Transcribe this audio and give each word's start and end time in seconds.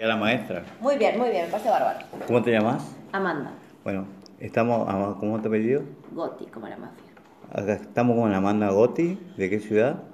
a 0.00 0.06
la 0.06 0.16
maestra. 0.16 0.64
Muy 0.80 0.96
bien, 0.96 1.18
muy 1.18 1.30
bien, 1.30 1.46
me 1.46 1.50
parece 1.50 1.70
bárbaro. 1.70 1.98
¿Cómo 2.28 2.40
te 2.40 2.52
llamas? 2.52 2.94
Amanda, 3.10 3.50
Bueno, 3.82 4.06
estamos, 4.38 4.86
ah, 4.88 5.16
¿cómo 5.18 5.40
te 5.40 5.48
apellido? 5.48 5.82
Gotti, 6.12 6.46
como 6.46 6.68
la 6.68 6.76
mafia. 6.76 7.04
Acá 7.50 7.72
estamos 7.72 8.16
con 8.16 8.32
Amanda 8.32 8.70
Gotti. 8.70 9.18
¿De 9.36 9.50
qué 9.50 9.58
ciudad? 9.58 10.04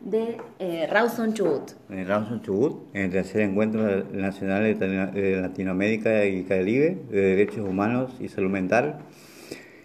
De 0.00 0.38
eh, 0.60 0.86
Rawson 0.90 1.34
Chubut. 1.34 1.72
En 1.90 2.08
Rawson 2.08 2.40
Chubut, 2.40 2.88
en 2.94 3.02
el 3.02 3.10
tercer 3.10 3.42
encuentro 3.42 3.82
nacional 4.12 4.62
de 4.62 5.40
Latinoamérica 5.42 6.24
y 6.24 6.44
Caribe 6.44 7.02
de 7.10 7.20
Derechos 7.20 7.68
Humanos 7.68 8.12
y 8.20 8.28
Salud 8.28 8.50
Mental. 8.50 9.00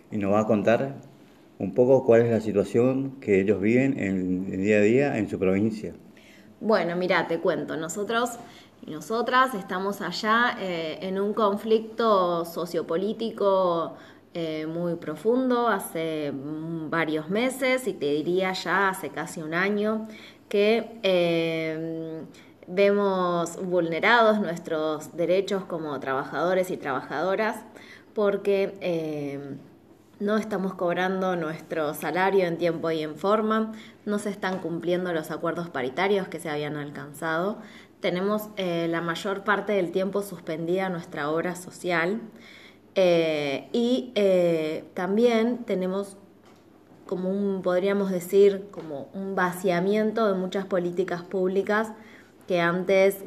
Y 0.10 0.20
nos 0.20 0.32
va 0.32 0.40
a 0.42 0.46
contar 0.46 1.02
un 1.58 1.74
poco 1.74 2.06
cuál 2.06 2.22
es 2.22 2.32
la 2.32 2.40
situación 2.40 3.20
que 3.20 3.42
ellos 3.42 3.60
viven 3.60 4.00
en 4.00 4.48
el 4.54 4.62
día 4.62 4.78
a 4.78 4.82
día 4.82 5.18
en 5.18 5.30
su 5.30 5.38
provincia. 5.38 5.94
Bueno, 6.62 6.96
mira, 6.98 7.26
te 7.28 7.40
cuento, 7.40 7.78
nosotros 7.78 8.38
y 8.86 8.92
nosotras 8.92 9.54
estamos 9.54 10.02
allá 10.02 10.58
eh, 10.60 11.00
en 11.02 11.20
un 11.20 11.34
conflicto 11.34 12.46
sociopolítico 12.46 13.96
eh, 14.34 14.68
muy 14.68 14.96
profundo 14.96 15.68
hace 15.68 16.32
mm, 16.32 16.90
varios 16.90 17.30
meses 17.30 17.88
y 17.88 17.94
te 17.94 18.06
diría 18.06 18.54
ya 18.54 18.90
hace 18.90 19.10
casi 19.10 19.42
un 19.42 19.54
año 19.54 20.08
que 20.48 21.00
eh, 21.04 22.24
vemos 22.68 23.58
vulnerados 23.64 24.40
nuestros 24.40 25.18
derechos 25.18 25.66
como 25.66 26.00
trabajadores 26.00 26.70
y 26.70 26.78
trabajadoras 26.78 27.58
porque 28.14 28.78
eh, 28.82 29.58
no 30.20 30.38
estamos 30.38 30.74
cobrando 30.74 31.36
nuestro 31.36 31.94
salario 31.94 32.46
en 32.46 32.58
tiempo 32.58 32.92
y 32.92 33.02
en 33.02 33.16
forma, 33.16 33.72
no 34.06 34.20
se 34.20 34.30
están 34.30 34.60
cumpliendo 34.60 35.14
los 35.14 35.32
acuerdos 35.32 35.70
paritarios 35.70 36.28
que 36.28 36.40
se 36.40 36.50
habían 36.50 36.76
alcanzado, 36.76 37.58
tenemos 38.00 38.50
eh, 38.56 38.88
la 38.90 39.02
mayor 39.02 39.44
parte 39.44 39.74
del 39.74 39.92
tiempo 39.92 40.22
suspendida 40.22 40.90
nuestra 40.90 41.30
obra 41.30 41.56
social 41.56 42.22
eh, 42.96 43.68
y 43.74 44.12
eh, 44.16 44.86
también 44.94 45.60
tenemos 45.66 46.18
como 47.06 47.30
un, 47.30 47.62
podríamos 47.62 48.12
decir, 48.12 48.68
como 48.72 49.10
un 49.14 49.36
vaciamiento 49.36 50.28
de 50.32 50.38
muchas 50.38 50.66
políticas 50.66 51.24
públicas 51.24 51.92
que 52.48 52.62
antes, 52.62 53.24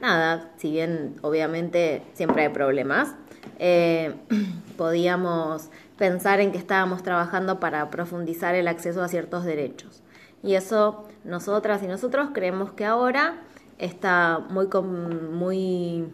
nada, 0.00 0.52
si 0.56 0.70
bien 0.70 1.16
obviamente 1.22 2.02
siempre 2.14 2.42
hay 2.42 2.48
problemas, 2.50 3.16
podíamos 4.76 5.70
pensar 5.98 6.40
en 6.40 6.52
que 6.52 6.58
estábamos 6.58 7.02
trabajando 7.02 7.58
para 7.58 7.90
profundizar 7.90 8.54
el 8.54 8.68
acceso 8.68 9.02
a 9.02 9.08
ciertos 9.08 9.44
derechos. 9.44 10.02
Y 10.42 10.54
eso 10.54 11.08
nosotras 11.24 11.82
y 11.82 11.86
nosotros 11.86 12.30
creemos 12.32 12.72
que 12.72 12.84
ahora 12.84 13.40
está 13.80 14.38
muy, 14.50 14.68
muy, 14.68 16.12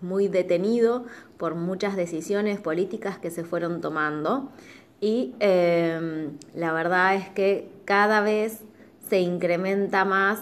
muy 0.00 0.28
detenido 0.28 1.04
por 1.36 1.54
muchas 1.54 1.96
decisiones 1.96 2.60
políticas 2.60 3.18
que 3.18 3.30
se 3.30 3.44
fueron 3.44 3.80
tomando. 3.80 4.50
Y 5.00 5.34
eh, 5.40 6.30
la 6.54 6.72
verdad 6.72 7.14
es 7.14 7.28
que 7.28 7.70
cada 7.84 8.20
vez 8.20 8.62
se 9.08 9.20
incrementa 9.20 10.04
más 10.04 10.40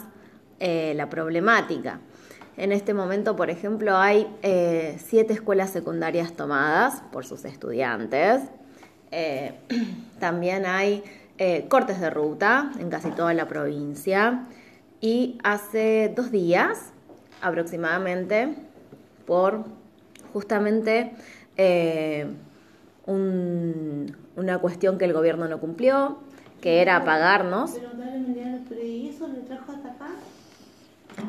eh, 0.61 0.95
la 0.95 1.11
problemática. 1.11 2.01
En 2.57 2.71
este 2.71 2.95
momento, 2.95 3.35
por 3.35 3.51
ejemplo, 3.51 3.97
hay 3.97 4.29
eh, 4.43 4.97
siete 5.05 5.33
escuelas 5.33 5.71
secundarias 5.71 6.35
tomadas 6.35 7.03
por 7.11 7.25
sus 7.25 7.45
estudiantes. 7.45 8.43
Eh, 9.11 9.55
también 10.21 10.67
hay 10.67 11.03
cortes 11.69 12.01
de 12.01 12.09
ruta 12.09 12.71
en 12.79 12.89
casi 12.89 13.11
toda 13.11 13.35
la 13.35 13.49
provincia. 13.49 14.47
Y 15.03 15.39
hace 15.45 16.13
dos 16.17 16.31
días 16.33 16.93
aproximadamente, 17.43 18.55
por 19.27 19.65
justamente 20.33 21.13
eh, 21.59 22.27
un- 23.07 24.17
una 24.37 24.59
cuestión 24.59 24.99
que 24.99 25.05
el 25.05 25.13
gobierno 25.13 25.49
no 25.49 25.61
cumplió, 25.61 26.19
que 26.63 26.81
era 26.81 27.05
pagarnos. 27.05 27.81
Pero 28.43 28.59
pero 28.69 28.83
¿y 28.83 29.09
eso 29.09 29.29
le 29.29 29.41
trajo 29.43 29.73
hasta 29.73 29.89
acá? 29.89 30.07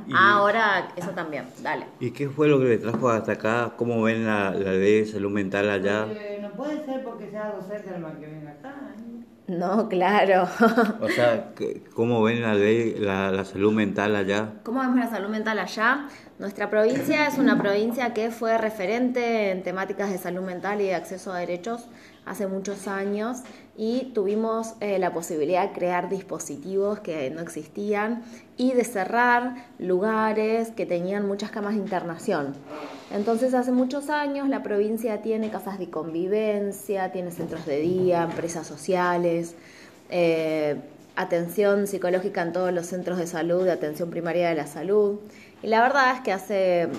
Y- 0.07 0.13
Ahora, 0.15 0.89
eso 0.95 1.11
también, 1.11 1.45
dale. 1.63 1.85
¿Y 1.99 2.11
qué 2.11 2.29
fue 2.29 2.47
lo 2.47 2.59
que 2.59 2.65
le 2.65 2.77
trajo 2.77 3.09
hasta 3.09 3.33
acá? 3.33 3.73
¿Cómo 3.77 4.01
ven 4.03 4.25
la, 4.25 4.51
la 4.51 4.71
ley 4.73 4.99
de 5.01 5.05
salud 5.05 5.31
mental 5.31 5.69
allá? 5.69 6.13
Porque 6.21 6.39
no 6.39 6.51
puede 6.51 6.75
ser 6.85 7.01
porque 7.03 7.27
sea 7.29 7.49
docente 7.49 7.93
el 7.93 7.99
mal 7.99 8.19
que 8.19 8.27
venga 8.27 8.51
acá. 8.51 8.95
¿eh? 8.97 9.32
No, 9.47 9.89
claro. 9.89 10.47
O 11.01 11.09
sea, 11.09 11.51
¿qué- 11.55 11.83
¿cómo 11.93 12.21
ven 12.23 12.41
la 12.41 12.53
ley, 12.53 12.95
la, 12.97 13.29
la 13.31 13.43
salud 13.43 13.73
mental 13.73 14.15
allá? 14.15 14.53
¿Cómo 14.63 14.79
vemos 14.79 14.95
la 14.97 15.09
salud 15.09 15.27
mental 15.29 15.59
allá? 15.59 16.07
Nuestra 16.39 16.69
provincia 16.69 17.27
es 17.27 17.37
una 17.37 17.57
provincia 17.59 18.13
que 18.13 18.31
fue 18.31 18.57
referente 18.57 19.51
en 19.51 19.61
temáticas 19.63 20.09
de 20.11 20.17
salud 20.17 20.41
mental 20.43 20.79
y 20.79 20.85
de 20.85 20.95
acceso 20.95 21.33
a 21.33 21.39
derechos 21.39 21.87
hace 22.25 22.47
muchos 22.47 22.87
años 22.87 23.39
y 23.75 24.11
tuvimos 24.13 24.75
eh, 24.81 24.99
la 24.99 25.13
posibilidad 25.13 25.67
de 25.67 25.73
crear 25.73 26.09
dispositivos 26.09 26.99
que 26.99 27.29
no 27.31 27.41
existían 27.41 28.23
y 28.55 28.73
de 28.73 28.83
cerrar 28.83 29.65
lugares 29.79 30.69
que 30.69 30.85
tenían 30.85 31.25
muchas 31.25 31.49
camas 31.49 31.73
de 31.73 31.79
internación. 31.79 32.53
Entonces 33.11 33.53
hace 33.55 33.71
muchos 33.71 34.09
años 34.09 34.47
la 34.47 34.61
provincia 34.61 35.21
tiene 35.23 35.49
casas 35.49 35.79
de 35.79 35.89
convivencia, 35.89 37.11
tiene 37.11 37.31
centros 37.31 37.65
de 37.65 37.79
día, 37.79 38.23
empresas 38.23 38.67
sociales, 38.67 39.55
eh, 40.09 40.75
atención 41.15 41.87
psicológica 41.87 42.43
en 42.43 42.53
todos 42.53 42.71
los 42.71 42.85
centros 42.85 43.17
de 43.17 43.25
salud, 43.25 43.65
de 43.65 43.71
atención 43.71 44.11
primaria 44.11 44.49
de 44.49 44.55
la 44.55 44.67
salud. 44.67 45.19
Y 45.63 45.67
la 45.67 45.81
verdad 45.81 46.15
es 46.15 46.21
que 46.21 46.31
hace 46.31 46.89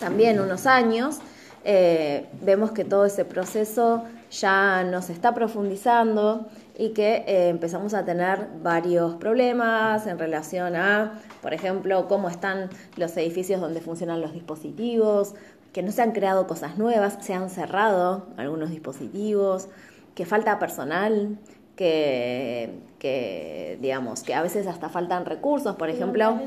también 0.00 0.40
unos 0.40 0.66
años 0.66 1.18
eh, 1.64 2.26
vemos 2.42 2.72
que 2.72 2.84
todo 2.84 3.06
ese 3.06 3.24
proceso 3.24 4.04
ya 4.30 4.84
nos 4.84 5.10
está 5.10 5.34
profundizando 5.34 6.46
y 6.76 6.90
que 6.90 7.24
eh, 7.26 7.48
empezamos 7.48 7.94
a 7.94 8.04
tener 8.04 8.48
varios 8.62 9.14
problemas 9.16 10.06
en 10.06 10.18
relación 10.18 10.76
a, 10.76 11.20
por 11.42 11.54
ejemplo, 11.54 12.08
cómo 12.08 12.28
están 12.28 12.70
los 12.96 13.16
edificios 13.16 13.60
donde 13.60 13.80
funcionan 13.80 14.20
los 14.20 14.32
dispositivos, 14.32 15.34
que 15.72 15.82
no 15.82 15.92
se 15.92 16.02
han 16.02 16.12
creado 16.12 16.46
cosas 16.46 16.78
nuevas, 16.78 17.18
se 17.20 17.34
han 17.34 17.50
cerrado 17.50 18.28
algunos 18.36 18.70
dispositivos, 18.70 19.68
que 20.14 20.24
falta 20.24 20.58
personal, 20.58 21.38
que, 21.76 22.70
que 22.98 23.78
digamos, 23.80 24.22
que 24.22 24.34
a 24.34 24.42
veces 24.42 24.66
hasta 24.66 24.88
faltan 24.88 25.24
recursos, 25.26 25.76
por 25.76 25.90
ejemplo. 25.90 26.38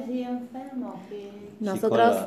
Nosotros. 1.60 2.18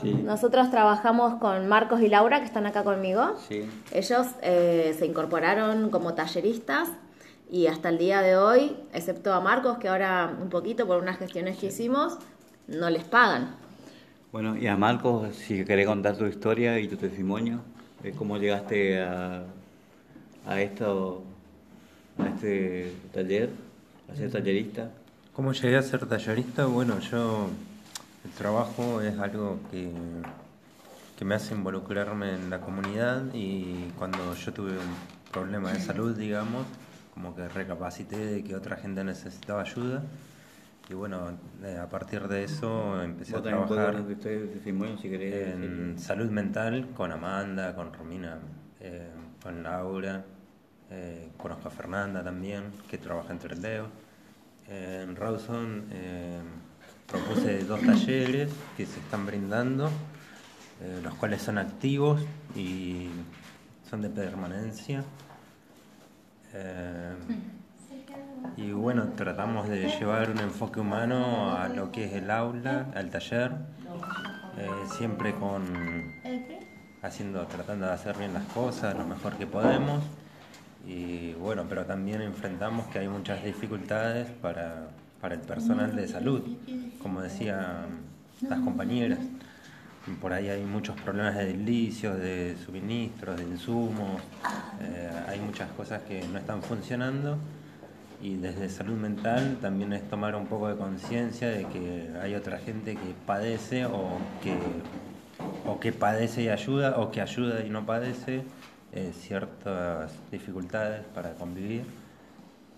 Sí. 0.00 0.12
nosotros 0.24 0.70
trabajamos 0.70 1.34
con 1.34 1.68
Marcos 1.68 2.00
y 2.00 2.08
Laura, 2.08 2.40
que 2.40 2.46
están 2.46 2.66
acá 2.66 2.84
conmigo. 2.84 3.34
Sí. 3.48 3.68
Ellos 3.92 4.26
eh, 4.42 4.94
se 4.98 5.06
incorporaron 5.06 5.90
como 5.90 6.14
talleristas 6.14 6.88
y 7.50 7.66
hasta 7.66 7.90
el 7.90 7.98
día 7.98 8.22
de 8.22 8.36
hoy, 8.36 8.76
excepto 8.92 9.32
a 9.32 9.40
Marcos, 9.40 9.78
que 9.78 9.88
ahora 9.88 10.36
un 10.40 10.48
poquito 10.48 10.86
por 10.86 11.00
unas 11.00 11.18
gestiones 11.18 11.58
que 11.58 11.66
hicimos, 11.66 12.18
no 12.66 12.90
les 12.90 13.04
pagan. 13.04 13.54
Bueno, 14.32 14.56
y 14.56 14.66
a 14.66 14.76
Marcos, 14.76 15.34
si 15.36 15.64
querés 15.64 15.86
contar 15.86 16.16
tu 16.16 16.26
historia 16.26 16.78
y 16.78 16.88
tu 16.88 16.96
testimonio, 16.96 17.60
de 18.02 18.12
cómo 18.12 18.36
llegaste 18.36 19.00
a, 19.00 19.44
a 20.46 20.60
esto, 20.60 21.22
a 22.18 22.28
este 22.28 22.92
taller, 23.12 23.50
a 24.10 24.14
ser 24.14 24.30
tallerista. 24.30 24.90
¿Cómo 25.32 25.52
llegué 25.52 25.76
a 25.76 25.82
ser 25.82 26.06
tallerista? 26.06 26.66
Bueno, 26.66 26.98
yo 27.00 27.48
el 28.24 28.30
trabajo 28.32 29.00
es 29.00 29.18
algo 29.18 29.58
que, 29.70 29.90
que 31.18 31.24
me 31.24 31.34
hace 31.34 31.54
involucrarme 31.54 32.34
en 32.34 32.50
la 32.50 32.60
comunidad 32.60 33.24
y 33.34 33.90
cuando 33.98 34.34
yo 34.34 34.52
tuve 34.52 34.72
un 34.72 34.96
problema 35.32 35.72
de 35.72 35.80
salud, 35.80 36.16
digamos, 36.16 36.66
como 37.14 37.34
que 37.34 37.48
recapacité 37.48 38.16
de 38.16 38.44
que 38.44 38.54
otra 38.54 38.76
gente 38.76 39.04
necesitaba 39.04 39.62
ayuda 39.62 40.02
y 40.88 40.94
bueno, 40.94 41.36
eh, 41.64 41.78
a 41.78 41.88
partir 41.88 42.28
de 42.28 42.44
eso 42.44 43.02
empecé 43.02 43.36
a 43.36 43.42
trabajar 43.42 44.04
testimonio 44.06 44.96
si 44.98 45.10
querés. 45.10 45.54
en 45.54 45.98
salud 45.98 46.30
mental 46.30 46.88
con 46.96 47.10
Amanda, 47.10 47.74
con 47.74 47.92
Romina, 47.92 48.38
eh, 48.80 49.10
con 49.42 49.64
Laura, 49.64 50.24
eh, 50.90 51.30
conozco 51.36 51.68
a 51.68 51.70
Fernanda 51.70 52.22
también, 52.22 52.72
que 52.88 52.98
trabaja 52.98 53.32
en 53.32 53.38
Trendeo. 53.38 53.86
Eh, 54.68 55.02
en 55.04 55.14
Rawson 55.14 55.84
eh, 55.92 56.40
propuse 57.06 57.64
dos 57.64 57.80
talleres 57.82 58.50
que 58.76 58.84
se 58.84 58.98
están 58.98 59.24
brindando, 59.24 59.90
eh, 60.80 61.00
los 61.02 61.14
cuales 61.14 61.42
son 61.42 61.58
activos 61.58 62.20
y 62.54 63.08
son 63.88 64.02
de 64.02 64.10
permanencia. 64.10 65.04
Y 68.56 68.70
bueno, 68.72 69.10
tratamos 69.14 69.68
de 69.68 69.88
llevar 69.88 70.30
un 70.30 70.38
enfoque 70.38 70.80
humano 70.80 71.54
a 71.54 71.68
lo 71.68 71.92
que 71.92 72.06
es 72.06 72.14
el 72.14 72.30
aula, 72.30 72.86
al 72.94 73.10
taller, 73.10 73.52
siempre 74.96 75.34
con 75.34 76.14
haciendo, 77.02 77.46
tratando 77.46 77.86
de 77.86 77.92
hacer 77.92 78.16
bien 78.16 78.32
las 78.32 78.44
cosas 78.46 78.96
lo 78.96 79.04
mejor 79.04 79.34
que 79.34 79.46
podemos. 79.46 80.02
Bueno, 81.46 81.64
pero 81.68 81.84
también 81.84 82.22
enfrentamos 82.22 82.88
que 82.88 82.98
hay 82.98 83.06
muchas 83.06 83.44
dificultades 83.44 84.26
para, 84.42 84.88
para 85.20 85.36
el 85.36 85.40
personal 85.42 85.94
de 85.94 86.08
salud. 86.08 86.42
Como 87.00 87.20
decía 87.20 87.86
las 88.48 88.58
compañeras. 88.58 89.20
Por 90.20 90.32
ahí 90.32 90.48
hay 90.48 90.64
muchos 90.64 91.00
problemas 91.00 91.36
de 91.36 91.44
delicios, 91.44 92.18
de 92.18 92.56
suministros, 92.66 93.36
de 93.36 93.44
insumos, 93.44 94.20
eh, 94.80 95.08
hay 95.28 95.38
muchas 95.38 95.70
cosas 95.70 96.02
que 96.02 96.26
no 96.26 96.36
están 96.36 96.62
funcionando 96.62 97.38
y 98.20 98.34
desde 98.34 98.68
salud 98.68 98.96
mental 98.96 99.58
también 99.62 99.92
es 99.92 100.02
tomar 100.10 100.34
un 100.34 100.48
poco 100.48 100.68
de 100.68 100.74
conciencia 100.74 101.48
de 101.48 101.64
que 101.66 102.10
hay 102.20 102.34
otra 102.34 102.58
gente 102.58 102.94
que 102.94 103.14
padece 103.24 103.86
o 103.86 104.18
que, 104.42 104.56
o 105.64 105.78
que 105.78 105.92
padece 105.92 106.42
y 106.42 106.48
ayuda 106.48 106.98
o 106.98 107.12
que 107.12 107.20
ayuda 107.20 107.64
y 107.64 107.70
no 107.70 107.86
padece 107.86 108.42
eh, 108.96 109.12
ciertas 109.12 110.10
dificultades 110.32 111.04
para 111.14 111.34
convivir. 111.34 111.84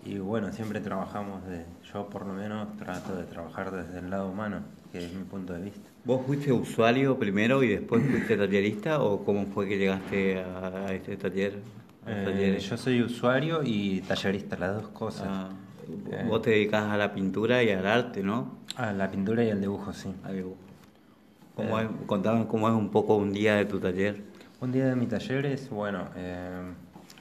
Y 0.05 0.17
bueno, 0.17 0.51
siempre 0.51 0.81
trabajamos, 0.81 1.45
de, 1.47 1.65
yo 1.93 2.09
por 2.09 2.25
lo 2.25 2.33
menos 2.33 2.75
trato 2.77 3.15
de 3.15 3.23
trabajar 3.23 3.71
desde 3.71 3.99
el 3.99 4.09
lado 4.09 4.29
humano, 4.29 4.59
que 4.91 5.05
es 5.05 5.13
mi 5.13 5.23
punto 5.23 5.53
de 5.53 5.61
vista. 5.61 5.89
¿Vos 6.03 6.25
fuiste 6.25 6.51
usuario 6.51 7.17
primero 7.17 7.63
y 7.63 7.69
después 7.69 8.03
fuiste 8.05 8.35
tallerista 8.35 9.01
o 9.01 9.23
cómo 9.23 9.45
fue 9.47 9.67
que 9.67 9.77
llegaste 9.77 10.39
a 10.39 10.93
este 10.93 11.15
taller? 11.15 11.59
Eh, 12.05 12.59
yo 12.59 12.77
soy 12.77 13.01
usuario 13.01 13.61
y 13.63 14.01
tallerista, 14.01 14.57
las 14.57 14.75
dos 14.75 14.89
cosas. 14.89 15.27
Ah, 15.29 15.49
eh, 16.11 16.25
vos 16.27 16.41
te 16.41 16.49
dedicas 16.49 16.83
a 16.83 16.97
la 16.97 17.13
pintura 17.13 17.63
y 17.63 17.69
al 17.69 17.85
arte, 17.85 18.23
¿no? 18.23 18.57
A 18.75 18.91
la 18.91 19.09
pintura 19.09 19.43
y 19.43 19.51
al 19.51 19.61
dibujo, 19.61 19.93
sí. 19.93 20.13
Al 20.23 20.35
dibujo. 20.35 20.57
¿Cómo 21.55 21.79
es, 21.79 21.87
contame 22.05 22.47
cómo 22.47 22.67
es 22.67 22.75
un 22.75 22.89
poco 22.89 23.15
un 23.15 23.33
día 23.33 23.55
de 23.55 23.65
tu 23.65 23.79
taller. 23.79 24.28
Un 24.61 24.73
día 24.73 24.87
de 24.87 24.95
mi 24.97 25.07
taller 25.07 25.45
es, 25.45 25.69
bueno, 25.69 26.09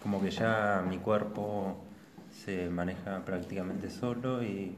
como 0.03 0.21
que 0.21 0.29
ya 0.29 0.85
mi 0.89 0.99
cuerpo 0.99 1.77
se 2.33 2.69
maneja 2.69 3.25
prácticamente 3.25 3.91
solo 3.91 4.43
y 4.43 4.77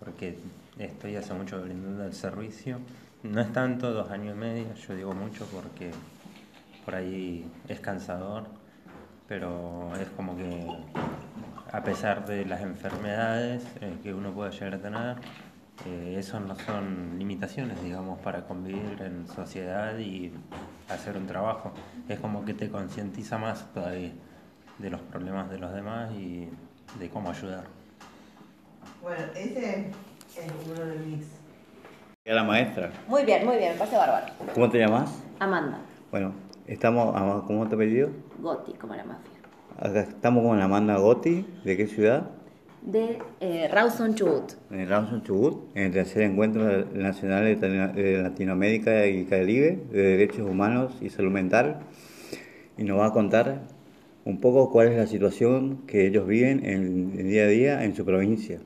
porque 0.00 0.36
estoy 0.76 1.14
hace 1.14 1.34
mucho 1.34 1.62
brindando 1.62 2.04
el 2.04 2.12
servicio. 2.12 2.80
No 3.22 3.40
es 3.40 3.52
tanto, 3.52 3.92
dos 3.92 4.10
años 4.10 4.34
y 4.34 4.38
medio, 4.38 4.74
yo 4.74 4.96
digo 4.96 5.12
mucho 5.14 5.46
porque 5.52 5.92
por 6.84 6.96
ahí 6.96 7.48
es 7.68 7.78
cansador, 7.78 8.44
pero 9.28 9.92
es 9.94 10.08
como 10.08 10.36
que 10.36 10.66
a 11.70 11.84
pesar 11.84 12.26
de 12.26 12.44
las 12.44 12.62
enfermedades 12.62 13.64
eh, 13.80 13.98
que 14.02 14.12
uno 14.12 14.32
pueda 14.32 14.50
llegar 14.50 14.74
a 14.74 14.78
tener, 14.78 15.16
eh, 15.86 16.16
eso 16.18 16.40
no 16.40 16.56
son 16.56 17.20
limitaciones, 17.20 17.80
digamos, 17.84 18.18
para 18.18 18.46
convivir 18.46 19.00
en 19.00 19.28
sociedad 19.28 19.96
y 19.96 20.32
hacer 20.92 21.16
un 21.16 21.26
trabajo. 21.26 21.72
Es 22.08 22.18
como 22.18 22.44
que 22.44 22.54
te 22.54 22.68
concientiza 22.70 23.38
más 23.38 23.72
todavía 23.72 24.12
de 24.78 24.90
los 24.90 25.00
problemas 25.00 25.50
de 25.50 25.58
los 25.58 25.72
demás 25.72 26.10
y 26.12 26.48
de 26.98 27.08
cómo 27.10 27.30
ayudar. 27.30 27.64
Bueno, 29.02 29.24
ese 29.34 29.90
es 30.36 30.52
uno 30.66 30.84
de 30.86 30.98
mis... 30.98 31.26
¿Y 32.24 32.30
la 32.30 32.44
maestra? 32.44 32.90
Muy 33.08 33.24
bien, 33.24 33.46
muy 33.46 33.56
bien, 33.56 33.76
pase 33.78 33.96
bárbaro. 33.96 34.26
¿Cómo 34.54 34.68
te 34.68 34.78
llamas? 34.78 35.22
Amanda. 35.38 35.78
Bueno, 36.10 36.32
estamos, 36.66 37.14
¿cómo 37.46 37.68
te 37.68 37.76
pedido? 37.76 38.10
Goti, 38.40 38.72
como 38.74 38.94
la 38.94 39.04
mafia. 39.04 39.30
Acá 39.78 40.00
estamos 40.00 40.44
con 40.44 40.60
Amanda 40.60 40.96
Gotti, 40.96 41.46
¿de 41.64 41.76
qué 41.76 41.86
ciudad? 41.86 42.30
De 42.82 43.18
eh, 43.40 43.68
Rawson 43.70 44.14
Chubut. 44.14 44.52
En 44.70 44.88
Rawson 44.88 45.22
Chubut, 45.22 45.76
en 45.76 45.84
el 45.84 45.92
tercer 45.92 46.22
encuentro 46.22 46.86
nacional 46.94 47.44
de 47.60 48.22
Latinoamérica 48.22 49.06
y 49.06 49.24
Caribe 49.26 49.78
de 49.90 50.02
Derechos 50.02 50.48
Humanos 50.48 50.94
y 51.00 51.10
Salud 51.10 51.30
Mental. 51.30 51.80
Y 52.78 52.84
nos 52.84 52.98
va 52.98 53.06
a 53.06 53.12
contar 53.12 53.60
un 54.24 54.40
poco 54.40 54.70
cuál 54.70 54.88
es 54.88 54.96
la 54.96 55.06
situación 55.06 55.82
que 55.86 56.06
ellos 56.06 56.26
viven 56.26 56.64
en 56.64 57.14
el 57.18 57.28
día 57.28 57.44
a 57.44 57.46
día 57.46 57.84
en 57.84 57.94
su 57.94 58.04
provincia. 58.04 58.60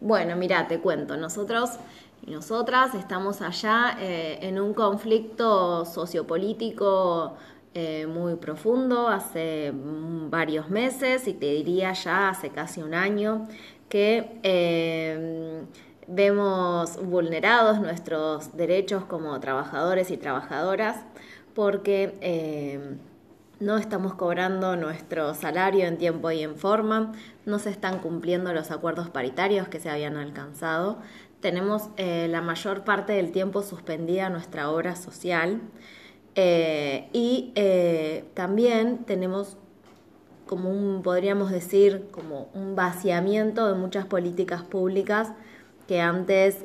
Bueno, 0.00 0.36
mira, 0.36 0.66
te 0.68 0.80
cuento, 0.80 1.16
nosotros 1.16 1.78
y 2.26 2.30
nosotras 2.30 2.94
estamos 2.94 3.42
allá 3.42 3.98
eh, 4.00 4.38
en 4.40 4.58
un 4.58 4.72
conflicto 4.72 5.84
sociopolítico 5.84 7.34
eh, 7.74 8.06
muy 8.06 8.36
profundo 8.36 9.08
hace 9.08 9.72
varios 9.74 10.70
meses 10.70 11.28
y 11.28 11.34
te 11.34 11.46
diría 11.46 11.92
ya 11.92 12.30
hace 12.30 12.50
casi 12.50 12.82
un 12.82 12.94
año 12.94 13.46
que 13.88 14.38
eh, 14.42 15.62
vemos 16.06 16.96
vulnerados 17.04 17.80
nuestros 17.80 18.56
derechos 18.56 19.04
como 19.04 19.38
trabajadores 19.40 20.10
y 20.10 20.16
trabajadoras 20.16 21.04
porque 21.54 22.98
no 23.60 23.76
estamos 23.76 24.14
cobrando 24.14 24.76
nuestro 24.76 25.34
salario 25.34 25.86
en 25.86 25.96
tiempo 25.96 26.30
y 26.30 26.42
en 26.42 26.56
forma, 26.56 27.12
no 27.46 27.58
se 27.58 27.70
están 27.70 28.00
cumpliendo 28.00 28.52
los 28.52 28.70
acuerdos 28.70 29.08
paritarios 29.10 29.68
que 29.68 29.80
se 29.80 29.90
habían 29.90 30.16
alcanzado, 30.16 30.98
tenemos 31.40 31.88
eh, 31.96 32.26
la 32.28 32.40
mayor 32.40 32.84
parte 32.84 33.12
del 33.12 33.30
tiempo 33.30 33.62
suspendida 33.62 34.30
nuestra 34.30 34.70
obra 34.70 34.96
social 34.96 35.60
eh, 36.34 37.08
y 37.12 37.52
eh, 37.54 38.24
también 38.34 38.98
tenemos 39.04 39.56
como 40.46 40.70
un, 40.70 41.02
podríamos 41.02 41.50
decir, 41.50 42.06
como 42.10 42.48
un 42.54 42.76
vaciamiento 42.76 43.66
de 43.66 43.74
muchas 43.74 44.04
políticas 44.06 44.62
públicas 44.62 45.32
que 45.88 46.00
antes, 46.00 46.64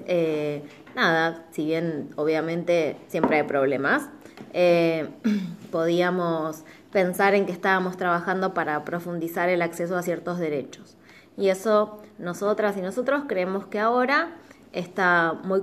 nada, 0.96 1.46
si 1.52 1.66
bien 1.66 2.10
obviamente 2.16 2.96
siempre 3.08 3.38
hay 3.38 3.44
problemas, 3.44 4.10
podíamos 5.72 6.64
pensar 6.92 7.36
en 7.36 7.46
que 7.46 7.52
estábamos 7.52 7.98
trabajando 7.98 8.54
para 8.54 8.84
profundizar 8.86 9.50
el 9.50 9.62
acceso 9.62 9.98
a 9.98 10.04
ciertos 10.04 10.40
derechos. 10.40 10.98
Y 11.38 11.50
eso 11.50 12.00
nosotras 12.18 12.76
y 12.78 12.82
nosotros 12.82 13.24
creemos 13.28 13.66
que 13.68 13.80
ahora 13.80 14.36
está 14.74 15.40
muy, 15.44 15.62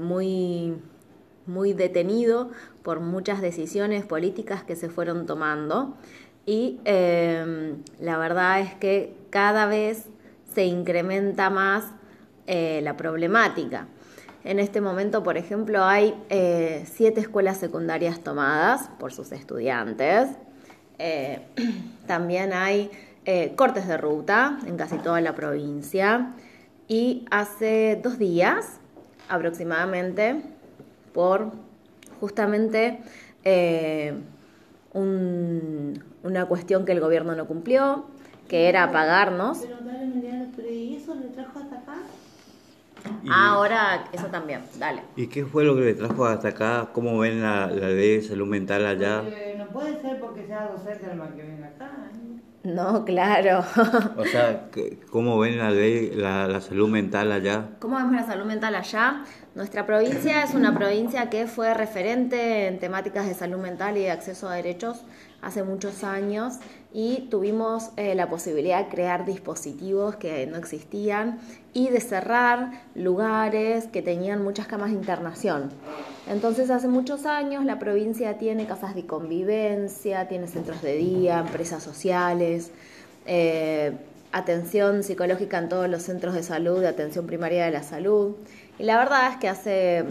muy, 0.00 0.76
muy 1.46 1.72
detenido 1.72 2.50
por 2.82 3.00
muchas 3.00 3.40
decisiones 3.40 4.04
políticas 4.04 4.62
que 4.62 4.76
se 4.76 4.88
fueron 4.88 5.26
tomando. 5.26 5.96
Y 6.46 6.80
em, 6.84 7.82
la 8.00 8.18
verdad 8.18 8.60
es 8.60 8.74
que 8.74 9.14
cada 9.30 9.66
vez 9.66 10.06
se 10.54 10.64
incrementa 10.64 11.50
más 11.50 11.84
eh, 12.46 12.80
la 12.82 12.96
problemática. 12.96 13.88
En 14.44 14.58
este 14.58 14.82
momento, 14.82 15.22
por 15.22 15.38
ejemplo, 15.38 15.84
hay 15.84 16.14
eh, 16.28 16.84
siete 16.92 17.20
escuelas 17.20 17.56
secundarias 17.56 18.20
tomadas 18.20 18.90
por 18.98 19.12
sus 19.12 19.32
estudiantes. 19.32 20.28
Eh, 20.98 21.40
también 22.06 22.52
hay 22.52 22.90
cortes 23.56 23.88
de 23.88 23.96
ruta 23.96 24.58
en 24.66 24.76
casi 24.76 24.98
toda 24.98 25.22
la 25.22 25.34
provincia. 25.34 26.34
Y 26.88 27.24
hace 27.30 27.98
dos 28.02 28.18
días 28.18 28.80
aproximadamente, 29.30 30.42
por 31.14 31.52
justamente 32.20 33.00
una 36.22 36.46
cuestión 36.46 36.84
que 36.84 36.92
el 36.92 37.00
gobierno 37.00 37.34
no 37.34 37.46
cumplió, 37.46 38.06
que 38.48 38.68
era 38.68 38.92
pagarnos. 38.92 39.66
Pero, 40.20 40.44
pero 40.56 40.68
¿y 40.68 40.96
eso 40.96 41.14
le 41.14 41.28
trajo 41.28 41.60
hasta 41.60 41.76
acá? 41.76 41.94
Ah, 43.30 43.52
ahora 43.52 44.04
eso 44.12 44.26
también, 44.26 44.62
dale. 44.78 45.02
¿Y 45.16 45.28
qué 45.28 45.44
fue 45.44 45.64
lo 45.64 45.74
que 45.74 45.82
le 45.82 45.94
trajo 45.94 46.26
hasta 46.26 46.48
acá? 46.48 46.90
¿Cómo 46.92 47.18
ven 47.18 47.42
la, 47.42 47.66
ley 47.68 48.16
de 48.16 48.22
salud 48.22 48.46
mental 48.46 48.84
allá? 48.86 49.30
no 49.56 49.66
puede 49.66 50.00
ser 50.00 50.18
porque 50.18 50.44
sea 50.44 50.68
docente 50.68 51.06
el 51.06 51.34
que 51.34 51.42
venga 51.44 51.68
acá. 51.68 52.10
¿eh? 52.12 52.33
No, 52.64 53.04
claro. 53.04 53.62
o 54.16 54.24
sea, 54.24 54.68
¿cómo 55.10 55.38
ven 55.38 55.58
la 55.58 55.70
ley, 55.70 56.10
la, 56.14 56.48
la, 56.48 56.62
salud 56.62 56.88
mental 56.88 57.30
allá? 57.30 57.68
¿Cómo 57.78 57.96
vemos 57.96 58.12
la 58.12 58.24
salud 58.24 58.46
mental 58.46 58.74
allá? 58.74 59.22
Nuestra 59.54 59.84
provincia 59.84 60.42
es 60.42 60.54
una 60.54 60.74
provincia 60.74 61.28
que 61.28 61.46
fue 61.46 61.74
referente 61.74 62.66
en 62.66 62.78
temáticas 62.78 63.26
de 63.28 63.34
salud 63.34 63.58
mental 63.58 63.98
y 63.98 64.00
de 64.00 64.10
acceso 64.10 64.48
a 64.48 64.54
derechos 64.54 65.04
hace 65.44 65.62
muchos 65.62 66.04
años 66.04 66.54
y 66.92 67.28
tuvimos 67.30 67.90
eh, 67.96 68.14
la 68.14 68.28
posibilidad 68.28 68.84
de 68.84 68.88
crear 68.88 69.26
dispositivos 69.26 70.16
que 70.16 70.46
no 70.46 70.56
existían 70.56 71.38
y 71.72 71.88
de 71.88 72.00
cerrar 72.00 72.82
lugares 72.94 73.86
que 73.88 74.00
tenían 74.00 74.42
muchas 74.42 74.66
camas 74.66 74.90
de 74.90 74.96
internación. 74.96 75.70
Entonces 76.28 76.70
hace 76.70 76.88
muchos 76.88 77.26
años 77.26 77.64
la 77.64 77.78
provincia 77.78 78.38
tiene 78.38 78.66
casas 78.66 78.94
de 78.94 79.06
convivencia, 79.06 80.28
tiene 80.28 80.48
centros 80.48 80.80
de 80.82 80.96
día, 80.96 81.40
empresas 81.40 81.82
sociales, 81.82 82.70
eh, 83.26 83.92
atención 84.32 85.02
psicológica 85.02 85.58
en 85.58 85.68
todos 85.68 85.88
los 85.88 86.02
centros 86.02 86.34
de 86.34 86.42
salud, 86.42 86.80
de 86.80 86.88
atención 86.88 87.26
primaria 87.26 87.66
de 87.66 87.72
la 87.72 87.82
salud. 87.82 88.34
Y 88.78 88.84
la 88.84 88.96
verdad 88.96 89.32
es 89.32 89.36
que 89.36 89.48
hace 89.48 90.04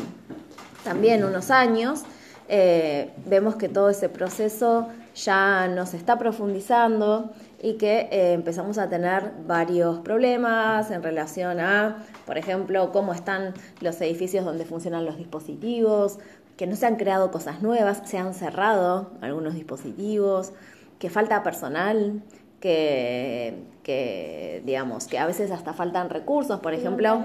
también 0.83 1.23
unos 1.23 1.49
años 1.49 2.03
eh, 2.49 3.09
vemos 3.25 3.55
que 3.55 3.69
todo 3.69 3.89
ese 3.89 4.09
proceso 4.09 4.89
ya 5.15 5.67
nos 5.67 5.93
está 5.93 6.17
profundizando 6.17 7.31
y 7.61 7.73
que 7.73 8.09
eh, 8.11 8.33
empezamos 8.33 8.77
a 8.77 8.89
tener 8.89 9.31
varios 9.45 9.99
problemas 9.99 10.91
en 10.91 11.03
relación 11.03 11.59
a, 11.59 12.03
por 12.25 12.37
ejemplo, 12.37 12.91
cómo 12.91 13.13
están 13.13 13.53
los 13.79 13.99
edificios 14.01 14.43
donde 14.43 14.65
funcionan 14.65 15.05
los 15.05 15.17
dispositivos, 15.17 16.19
que 16.57 16.67
no 16.67 16.75
se 16.75 16.85
han 16.85 16.97
creado 16.97 17.31
cosas 17.31 17.61
nuevas, 17.61 18.01
se 18.05 18.17
han 18.17 18.33
cerrado 18.33 19.11
algunos 19.21 19.53
dispositivos, 19.53 20.53
que 20.99 21.09
falta 21.09 21.43
personal, 21.43 22.21
que, 22.63 23.61
que, 23.83 24.61
digamos, 24.65 25.07
que 25.07 25.19
a 25.19 25.25
veces 25.25 25.51
hasta 25.51 25.73
faltan 25.73 26.09
recursos, 26.09 26.61
por 26.61 26.73
ejemplo. 26.73 27.21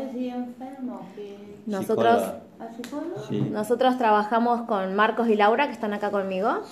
Nosotros, 1.64 2.24
nosotros 3.52 3.98
trabajamos 3.98 4.62
con 4.62 4.96
Marcos 4.96 5.28
y 5.28 5.36
Laura, 5.36 5.68
que 5.68 5.74
están 5.74 5.94
acá 5.94 6.10
conmigo. 6.10 6.64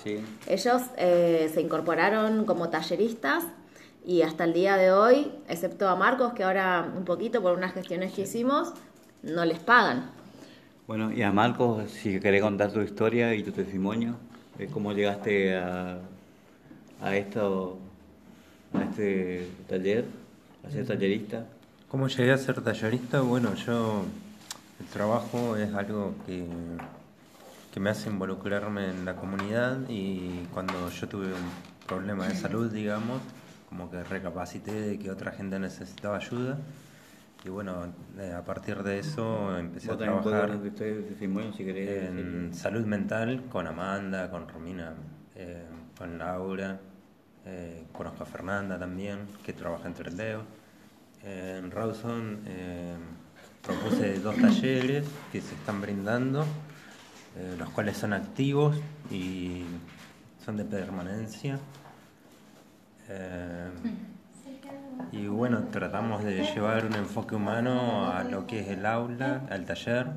Ellos 0.49 0.82
eh, 0.96 1.49
se 1.54 1.61
incorporaron 1.61 2.44
como 2.44 2.68
talleristas 2.68 3.44
y 4.04 4.23
hasta 4.23 4.42
el 4.42 4.52
día 4.52 4.76
de 4.76 4.90
hoy, 4.90 5.30
excepto 5.49 5.88
a 5.88 5.94
Marcos, 5.94 6.32
que 6.32 6.42
ahora 6.42 6.90
un 6.96 7.04
poquito 7.04 7.40
por 7.42 7.56
unas 7.56 7.73
gestiones 7.73 8.14
que 8.14 8.23
hicimos, 8.23 8.73
no 9.23 9.44
les 9.44 9.61
pagan. 9.61 10.11
Bueno, 10.88 11.12
y 11.12 11.23
a 11.23 11.30
Marcos, 11.30 11.88
si 11.92 12.18
querés 12.18 12.42
contar 12.42 12.73
tu 12.73 12.80
historia 12.80 13.32
y 13.32 13.44
tu 13.44 13.52
testimonio, 13.52 14.16
de 14.58 14.66
cómo 14.66 14.92
llegaste 14.92 15.56
a, 15.56 15.99
a 17.00 17.16
esto 17.16 17.78
a 18.78 18.85
este 18.85 19.49
taller, 19.68 20.04
a 20.66 20.71
ser 20.71 20.87
tallerista? 20.87 21.47
¿Cómo 21.88 22.09
llegué 22.09 22.33
a 22.33 22.38
ser 22.38 22.61
tallerista? 22.61 23.21
Bueno, 23.21 23.54
yo, 23.54 24.04
el 24.80 24.87
trabajo 24.87 25.56
es 25.56 25.73
algo 25.75 26.14
que, 26.26 26.45
que 27.73 27.80
me 27.80 27.90
hace 27.90 28.11
involucrarme 28.11 28.90
en 28.90 29.04
la 29.04 29.16
comunidad 29.16 29.78
y 29.88 30.47
cuando 30.52 30.90
yo 30.90 31.09
tuve 31.09 31.26
un 31.26 31.87
problema 31.87 32.26
de 32.26 32.35
salud, 32.35 32.71
digamos, 32.73 33.21
como 33.68 33.90
que 33.90 34.02
recapacité 34.02 34.73
de 34.73 34.99
que 34.99 35.11
otra 35.11 35.33
gente 35.33 35.59
necesitaba 35.59 36.16
ayuda. 36.16 36.59
Y 37.45 37.49
bueno, 37.49 37.92
eh, 38.18 38.33
a 38.33 38.42
partir 38.45 38.83
de 38.83 38.99
eso 38.99 39.56
empecé 39.56 39.92
a 39.92 39.97
trabajar 39.97 40.59
en 41.68 42.52
salud 42.52 42.85
mental 42.85 43.45
con 43.50 43.68
Amanda, 43.68 44.30
con 44.30 44.49
Romina, 44.49 44.95
eh, 45.37 45.64
con 45.97 46.18
Laura, 46.18 46.80
eh, 47.49 47.85
conozco 47.93 48.25
a 48.25 48.26
Fernanda 48.26 48.76
también, 48.76 49.29
que 49.45 49.53
trabaja 49.53 49.87
en 49.87 49.95
Trendeo. 49.95 50.43
en 51.23 51.71
Rawson 51.71 52.41
eh, 52.45 52.97
propuse 53.62 54.19
dos 54.19 54.37
talleres 54.37 55.07
que 55.31 55.41
se 55.41 55.55
están 55.55 55.81
brindando, 55.81 56.45
eh, 57.37 57.55
los 57.57 57.71
cuales 57.71 57.97
son 57.97 58.15
activos 58.15 58.76
y 59.12 59.65
son 60.45 60.57
de 60.57 60.65
permanencia. 60.65 61.61
y 65.12 65.26
bueno, 65.29 65.69
tratamos 65.71 66.25
de 66.25 66.43
llevar 66.53 66.85
un 66.85 66.95
enfoque 66.95 67.37
humano 67.37 68.11
a 68.11 68.25
lo 68.25 68.49
que 68.49 68.59
es 68.61 68.69
el 68.69 68.85
aula, 68.85 69.47
al 69.50 69.65
taller, 69.65 70.09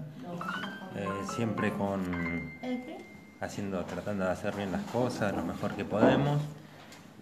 siempre 1.35 1.71
con 1.73 2.01
haciendo, 3.39 3.85
tratando 3.85 4.25
de 4.25 4.31
hacer 4.31 4.55
bien 4.55 4.71
las 4.71 4.81
cosas 4.85 5.35
lo 5.35 5.43
mejor 5.43 5.75
que 5.75 5.85
podemos 5.85 6.41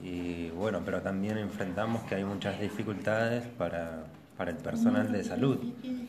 y 0.02 0.50
bueno, 0.50 0.82
pero 0.86 1.02
también 1.02 1.38
enfrentamos 1.38 2.04
que 2.04 2.16
hay 2.16 2.24
muchas 2.24 2.60
dificultades 2.60 3.46
para, 3.58 4.06
para 4.38 4.52
el 4.52 4.58
personal 4.58 5.12
de 5.12 5.24
salud, 5.24 5.58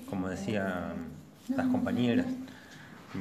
como 0.09 0.29
decían 0.29 1.09
las 1.49 1.67
compañeras. 1.69 2.27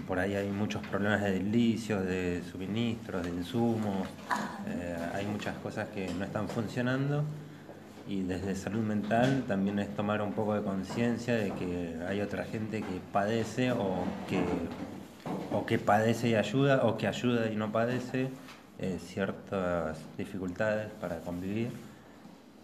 Por 0.06 0.20
ahí 0.20 0.36
hay 0.36 0.50
muchos 0.50 0.86
problemas 0.86 1.22
de 1.22 1.32
delicios, 1.32 2.06
de 2.06 2.44
suministros, 2.52 3.24
de 3.24 3.30
insumos, 3.30 4.08
eh, 4.68 4.98
hay 5.14 5.26
muchas 5.26 5.56
cosas 5.60 5.88
que 5.90 6.14
no 6.14 6.26
están 6.26 6.50
funcionando 6.50 7.24
y 8.08 8.22
desde 8.24 8.56
salud 8.56 8.84
mental 8.84 9.44
también 9.48 9.80
es 9.80 9.94
tomar 9.96 10.22
un 10.22 10.34
poco 10.34 10.56
de 10.56 10.62
conciencia 10.62 11.36
de 11.36 11.52
que 11.52 11.96
hay 12.08 12.22
otra 12.22 12.44
gente 12.44 12.82
que 12.82 13.02
padece 13.12 13.72
o 13.72 14.04
que, 14.30 14.44
o 15.54 15.66
que 15.66 15.80
padece 15.80 16.30
y 16.30 16.36
ayuda 16.36 16.86
o 16.86 16.98
que 16.98 17.08
ayuda 17.08 17.50
y 17.50 17.56
no 17.56 17.72
padece 17.72 18.30
eh, 18.80 18.98
ciertas 19.00 19.98
dificultades 20.18 20.92
para 21.02 21.20
convivir. 21.20 21.70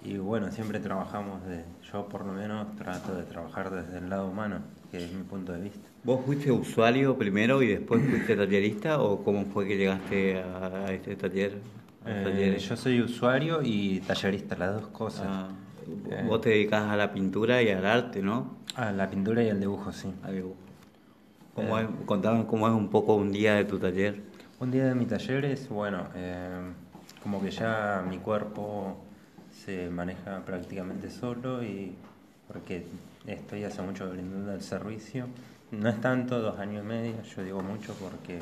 Y 0.04 0.18
bueno, 0.18 0.52
siempre 0.52 0.80
trabajamos, 0.80 1.46
de, 1.48 1.64
yo 1.92 2.08
por 2.08 2.26
lo 2.26 2.34
menos 2.34 2.76
trato 2.76 3.16
de 3.16 3.24
trabajar 3.24 3.72
desde 3.72 4.00
el 4.00 4.10
lado 4.10 4.28
humano, 4.28 4.60
que 4.92 5.04
es 5.04 5.12
mi 5.14 5.24
punto 5.24 5.54
de 5.54 5.62
vista. 5.62 5.88
¿Vos 6.04 6.26
fuiste 6.26 6.52
usuario 6.52 7.18
primero 7.18 7.62
y 7.64 7.68
después 7.68 8.04
fuiste 8.10 8.36
tallerista 8.36 9.02
o 9.02 9.24
cómo 9.24 9.46
fue 9.46 9.66
que 9.66 9.78
llegaste 9.78 10.40
a, 10.40 10.92
este 10.92 11.16
taller? 11.16 11.58
Eh, 12.06 12.58
yo 12.60 12.76
soy 12.76 13.02
usuario 13.02 13.62
y 13.64 14.02
tallerista, 14.02 14.58
las 14.58 14.74
dos 14.74 14.88
cosas. 14.90 15.26
Ah, 15.28 15.50
eh, 16.12 16.26
vos 16.28 16.42
te 16.42 16.50
dedicas 16.50 16.84
a 16.84 16.98
la 16.98 17.14
pintura 17.14 17.64
y 17.64 17.70
al 17.70 17.86
arte, 17.86 18.22
¿no? 18.22 18.58
A 18.76 18.92
la 18.92 19.10
pintura 19.10 19.42
y 19.42 19.50
al 19.50 19.62
dibujo, 19.62 19.94
sí. 19.94 20.10
Al 20.24 20.36
dibujo. 20.36 20.58
¿Cómo 21.56 21.78
contame 22.06 22.46
cómo 22.46 22.68
es 22.68 22.74
un 22.74 22.90
poco 22.90 23.16
un 23.16 23.32
día 23.32 23.56
de 23.56 23.64
tu 23.64 23.80
taller. 23.80 24.33
Un 24.64 24.72
día 24.72 24.86
de 24.86 24.96
mi 24.96 25.06
taller 25.06 25.44
es, 25.44 25.68
bueno, 25.68 26.08
eh, 26.16 26.72
como 27.22 27.42
que 27.42 27.52
ya 27.52 28.02
mi 28.08 28.20
cuerpo 28.20 28.96
se 29.52 29.90
maneja 29.90 30.40
prácticamente 30.46 31.10
solo 31.10 31.62
y 31.62 31.94
porque 32.48 32.88
estoy 33.28 33.66
hace 33.66 33.82
mucho 33.82 34.10
brindando 34.10 34.54
el 34.54 34.62
servicio. 34.62 35.28
No 35.72 35.90
es 35.90 36.00
tanto, 36.00 36.40
dos 36.40 36.60
años 36.60 36.82
y 36.82 36.88
medio, 36.88 37.22
yo 37.24 37.44
digo 37.44 37.62
mucho 37.62 37.94
porque 37.96 38.40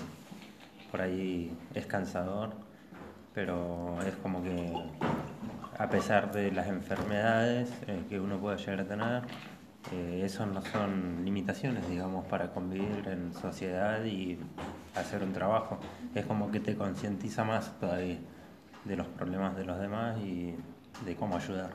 por 0.91 1.01
ahí 1.01 1.57
es 1.73 1.87
cansador, 1.87 2.51
pero 3.33 3.99
es 4.05 4.13
como 4.17 4.43
que 4.43 4.71
a 5.79 5.89
pesar 5.89 6.31
de 6.31 6.51
las 6.51 6.67
enfermedades 6.67 7.71
eh, 7.87 7.99
que 8.07 8.19
uno 8.19 8.37
puede 8.37 8.57
llegar 8.59 8.81
a 8.81 8.85
tener, 8.85 9.23
eh, 9.91 10.21
eso 10.23 10.45
no 10.45 10.61
son 10.61 11.25
limitaciones, 11.25 11.89
digamos, 11.89 12.27
para 12.27 12.51
convivir 12.51 13.07
en 13.07 13.33
sociedad 13.33 14.05
y 14.05 14.37
hacer 14.95 15.23
un 15.23 15.33
trabajo. 15.33 15.79
Es 16.15 16.25
como 16.25 16.51
que 16.51 16.59
te 16.59 16.75
concientiza 16.75 17.43
más 17.43 17.79
todavía 17.79 18.19
de 18.85 18.95
los 18.95 19.07
problemas 19.07 19.55
de 19.55 19.65
los 19.65 19.79
demás 19.79 20.17
y 20.19 20.55
de 21.05 21.15
cómo 21.15 21.37
ayudar. 21.37 21.71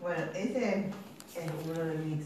Bueno, 0.00 0.22
ese 0.34 0.90
es 1.36 1.50
uno 1.64 1.84
de 1.84 1.98
mis 1.98 2.24